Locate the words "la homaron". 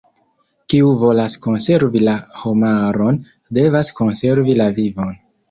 2.07-3.21